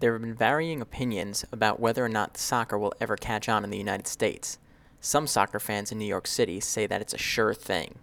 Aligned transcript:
There 0.00 0.12
have 0.12 0.22
been 0.22 0.34
varying 0.34 0.80
opinions 0.80 1.44
about 1.50 1.80
whether 1.80 2.04
or 2.04 2.08
not 2.08 2.36
soccer 2.36 2.78
will 2.78 2.94
ever 3.00 3.16
catch 3.16 3.48
on 3.48 3.64
in 3.64 3.70
the 3.70 3.78
United 3.78 4.06
States. 4.06 4.58
Some 5.00 5.26
soccer 5.26 5.58
fans 5.58 5.90
in 5.90 5.98
New 5.98 6.06
York 6.06 6.28
City 6.28 6.60
say 6.60 6.86
that 6.86 7.00
it's 7.00 7.14
a 7.14 7.18
sure 7.18 7.52
thing. 7.52 7.96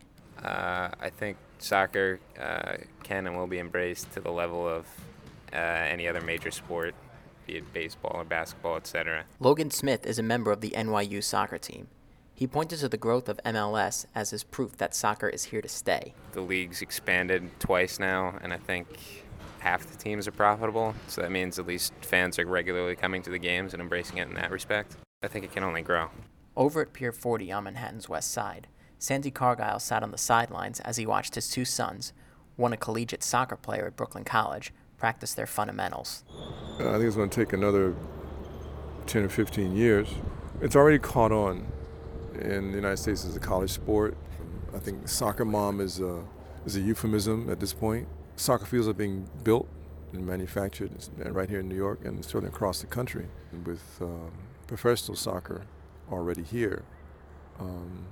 Uh, 0.43 0.89
I 0.99 1.09
think 1.09 1.37
soccer 1.57 2.19
uh, 2.37 2.73
can 3.03 3.27
and 3.27 3.37
will 3.37 3.47
be 3.47 3.59
embraced 3.59 4.11
to 4.11 4.19
the 4.19 4.31
level 4.31 4.67
of 4.67 4.85
uh, 5.53 5.55
any 5.55 6.05
other 6.05 6.19
major 6.19 6.51
sport, 6.51 6.95
be 7.47 7.55
it 7.55 7.73
baseball 7.73 8.11
or 8.13 8.25
basketball, 8.25 8.75
etc. 8.75 9.23
Logan 9.39 9.71
Smith 9.71 10.05
is 10.05 10.19
a 10.19 10.23
member 10.23 10.51
of 10.51 10.59
the 10.59 10.71
NYU 10.71 11.23
soccer 11.23 11.57
team. 11.57 11.87
He 12.33 12.45
pointed 12.45 12.79
to 12.79 12.89
the 12.89 12.97
growth 12.97 13.29
of 13.29 13.39
MLS 13.45 14.05
as 14.13 14.31
his 14.31 14.43
proof 14.43 14.75
that 14.77 14.93
soccer 14.93 15.29
is 15.29 15.45
here 15.45 15.61
to 15.61 15.69
stay. 15.69 16.13
The 16.33 16.41
league's 16.41 16.81
expanded 16.81 17.57
twice 17.61 17.99
now, 17.99 18.37
and 18.41 18.51
I 18.51 18.57
think 18.57 19.24
half 19.65 19.87
the 19.87 19.97
teams 19.97 20.27
are 20.27 20.31
profitable, 20.31 20.93
so 21.07 21.21
that 21.21 21.31
means 21.31 21.57
at 21.57 21.65
least 21.65 21.91
fans 22.01 22.37
are 22.37 22.45
regularly 22.45 22.95
coming 22.95 23.23
to 23.23 23.31
the 23.31 23.39
games 23.39 23.73
and 23.73 23.81
embracing 23.81 24.19
it 24.19 24.27
in 24.27 24.35
that 24.35 24.51
respect. 24.51 24.95
I 25.23 25.27
think 25.27 25.43
it 25.43 25.51
can 25.51 25.63
only 25.63 25.81
grow. 25.81 26.09
Over 26.55 26.81
at 26.83 26.93
Pier 26.93 27.11
40 27.11 27.51
on 27.51 27.63
Manhattan's 27.63 28.07
west 28.07 28.31
side, 28.31 28.67
Sandy 28.99 29.31
Cargyle 29.31 29.79
sat 29.79 30.03
on 30.03 30.11
the 30.11 30.19
sidelines 30.19 30.79
as 30.81 30.97
he 30.97 31.07
watched 31.07 31.33
his 31.33 31.49
two 31.49 31.65
sons, 31.65 32.13
one 32.57 32.73
a 32.73 32.77
collegiate 32.77 33.23
soccer 33.23 33.55
player 33.55 33.87
at 33.87 33.95
Brooklyn 33.95 34.23
College, 34.23 34.71
practice 34.97 35.33
their 35.33 35.47
fundamentals. 35.47 36.23
Uh, 36.79 36.89
I 36.89 36.93
think 36.93 37.05
it's 37.05 37.15
going 37.15 37.31
to 37.31 37.35
take 37.35 37.51
another 37.51 37.95
10 39.07 39.23
or 39.23 39.29
15 39.29 39.75
years. 39.75 40.07
It's 40.61 40.75
already 40.75 40.99
caught 40.99 41.31
on 41.31 41.65
in 42.39 42.69
the 42.69 42.77
United 42.77 42.97
States 42.97 43.25
as 43.25 43.35
a 43.35 43.39
college 43.39 43.71
sport. 43.71 44.15
I 44.75 44.77
think 44.77 45.07
soccer 45.07 45.43
mom 45.43 45.81
is 45.81 45.99
a, 45.99 46.23
is 46.67 46.75
a 46.75 46.81
euphemism 46.81 47.49
at 47.49 47.59
this 47.59 47.73
point 47.73 48.07
soccer 48.35 48.65
fields 48.65 48.87
are 48.87 48.93
being 48.93 49.29
built 49.43 49.67
and 50.13 50.25
manufactured 50.25 50.91
right 51.17 51.49
here 51.49 51.59
in 51.59 51.69
New 51.69 51.75
York 51.75 52.05
and 52.05 52.23
certainly 52.23 52.49
across 52.49 52.81
the 52.81 52.87
country. 52.87 53.27
With 53.65 53.83
um, 54.01 54.31
professional 54.67 55.15
soccer 55.15 55.65
already 56.11 56.43
here, 56.43 56.83
um, 57.59 58.05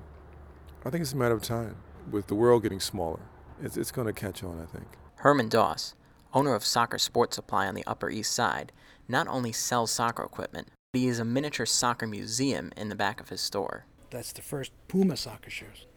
I 0.85 0.89
think 0.89 1.01
it's 1.01 1.13
a 1.13 1.17
matter 1.17 1.35
of 1.35 1.41
time. 1.41 1.75
With 2.11 2.27
the 2.27 2.35
world 2.35 2.63
getting 2.63 2.79
smaller, 2.79 3.19
it's, 3.61 3.77
it's 3.77 3.91
going 3.91 4.07
to 4.07 4.13
catch 4.13 4.43
on, 4.43 4.61
I 4.61 4.65
think. 4.65 4.87
Herman 5.17 5.47
Doss, 5.47 5.95
owner 6.33 6.53
of 6.53 6.65
Soccer 6.65 6.97
Sports 6.97 7.35
Supply 7.35 7.67
on 7.67 7.75
the 7.75 7.83
Upper 7.87 8.09
East 8.09 8.33
Side, 8.33 8.71
not 9.07 9.27
only 9.27 9.51
sells 9.51 9.91
soccer 9.91 10.23
equipment, 10.23 10.67
but 10.91 10.99
he 10.99 11.07
has 11.07 11.19
a 11.19 11.25
miniature 11.25 11.65
soccer 11.65 12.07
museum 12.07 12.71
in 12.75 12.89
the 12.89 12.95
back 12.95 13.21
of 13.21 13.29
his 13.29 13.41
store. 13.41 13.85
That's 14.09 14.33
the 14.33 14.41
first 14.41 14.71
Puma 14.87 15.17
soccer 15.17 15.49
shoes. 15.49 15.87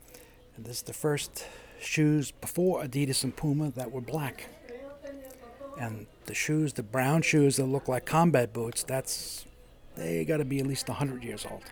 And 0.56 0.64
this 0.64 0.76
is 0.76 0.82
the 0.82 0.92
first 0.92 1.46
shoes 1.78 2.30
before 2.30 2.82
Adidas 2.82 3.24
and 3.24 3.36
Puma 3.36 3.70
that 3.72 3.90
were 3.92 4.00
black. 4.00 4.48
And 5.78 6.06
the 6.24 6.34
shoes, 6.34 6.72
the 6.72 6.82
brown 6.82 7.22
shoes 7.22 7.56
that 7.56 7.66
look 7.66 7.88
like 7.88 8.06
combat 8.06 8.52
boots, 8.52 8.82
that's 8.82 9.44
they 9.94 10.24
got 10.24 10.38
to 10.38 10.44
be 10.44 10.58
at 10.58 10.66
least 10.66 10.88
100 10.88 11.22
years 11.22 11.46
old. 11.50 11.64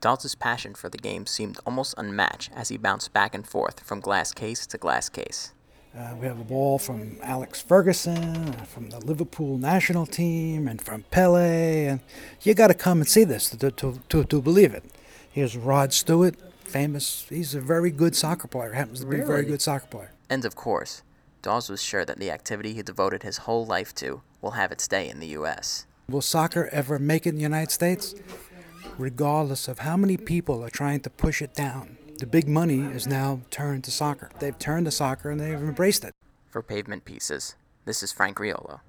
Doss's 0.00 0.34
passion 0.34 0.74
for 0.74 0.88
the 0.88 0.98
game 0.98 1.26
seemed 1.26 1.58
almost 1.64 1.94
unmatched 1.96 2.50
as 2.54 2.68
he 2.68 2.76
bounced 2.76 3.12
back 3.12 3.34
and 3.34 3.46
forth 3.46 3.80
from 3.80 4.00
glass 4.00 4.32
case 4.32 4.66
to 4.66 4.78
glass 4.78 5.08
case. 5.08 5.52
Uh, 5.96 6.14
we 6.18 6.26
have 6.26 6.40
a 6.40 6.44
ball 6.44 6.78
from 6.78 7.18
Alex 7.22 7.60
Ferguson, 7.60 8.52
from 8.64 8.88
the 8.90 8.98
Liverpool 8.98 9.58
national 9.58 10.06
team, 10.06 10.66
and 10.66 10.80
from 10.80 11.04
Pele. 11.10 11.86
And 11.86 12.00
you 12.40 12.54
got 12.54 12.68
to 12.68 12.74
come 12.74 12.98
and 12.98 13.08
see 13.08 13.24
this 13.24 13.50
to, 13.50 13.70
to, 13.70 14.00
to, 14.08 14.24
to 14.24 14.42
believe 14.42 14.74
it. 14.74 14.84
Here's 15.30 15.56
Rod 15.56 15.92
Stewart, 15.92 16.34
famous. 16.62 17.26
He's 17.28 17.54
a 17.54 17.60
very 17.60 17.90
good 17.90 18.16
soccer 18.16 18.48
player. 18.48 18.72
Happens 18.72 19.00
to 19.00 19.06
be 19.06 19.20
a 19.20 19.24
very 19.24 19.44
good 19.44 19.62
soccer 19.62 19.86
player. 19.86 20.12
And 20.30 20.44
of 20.44 20.56
course, 20.56 21.02
Doss 21.42 21.68
was 21.68 21.82
sure 21.82 22.04
that 22.04 22.18
the 22.18 22.30
activity 22.30 22.74
he 22.74 22.82
devoted 22.82 23.22
his 23.22 23.38
whole 23.38 23.66
life 23.66 23.94
to 23.96 24.22
will 24.40 24.52
have 24.52 24.72
its 24.72 24.86
day 24.88 25.08
in 25.08 25.20
the 25.20 25.28
U.S. 25.28 25.86
Will 26.08 26.20
soccer 26.20 26.68
ever 26.72 26.98
make 26.98 27.26
it 27.26 27.30
in 27.30 27.36
the 27.36 27.42
United 27.42 27.70
States? 27.70 28.14
Regardless 28.98 29.68
of 29.68 29.80
how 29.80 29.96
many 29.96 30.16
people 30.16 30.62
are 30.64 30.70
trying 30.70 31.00
to 31.00 31.10
push 31.10 31.42
it 31.42 31.54
down, 31.54 31.96
the 32.18 32.26
big 32.26 32.46
money 32.46 32.80
is 32.80 33.06
now 33.06 33.40
turned 33.50 33.84
to 33.84 33.90
soccer. 33.90 34.30
They've 34.38 34.58
turned 34.58 34.86
to 34.86 34.92
soccer 34.92 35.30
and 35.30 35.40
they've 35.40 35.54
embraced 35.54 36.04
it. 36.04 36.14
For 36.50 36.62
Pavement 36.62 37.04
Pieces, 37.04 37.56
this 37.84 38.02
is 38.02 38.12
Frank 38.12 38.38
Riolo. 38.38 38.80